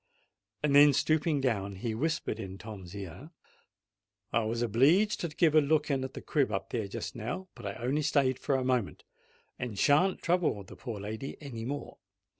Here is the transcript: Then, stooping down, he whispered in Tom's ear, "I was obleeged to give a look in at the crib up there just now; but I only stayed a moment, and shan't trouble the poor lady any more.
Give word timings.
Then, 0.63 0.93
stooping 0.93 1.41
down, 1.41 1.75
he 1.75 1.93
whispered 1.93 2.39
in 2.39 2.57
Tom's 2.57 2.95
ear, 2.95 3.29
"I 4.33 4.43
was 4.45 4.63
obleeged 4.63 5.19
to 5.19 5.27
give 5.27 5.53
a 5.53 5.61
look 5.61 5.91
in 5.91 6.03
at 6.03 6.15
the 6.15 6.23
crib 6.23 6.51
up 6.51 6.71
there 6.71 6.87
just 6.87 7.15
now; 7.15 7.49
but 7.53 7.67
I 7.67 7.73
only 7.75 8.01
stayed 8.01 8.39
a 8.49 8.63
moment, 8.63 9.03
and 9.59 9.77
shan't 9.77 10.19
trouble 10.23 10.63
the 10.63 10.75
poor 10.75 10.99
lady 10.99 11.37
any 11.39 11.65
more. 11.65 11.99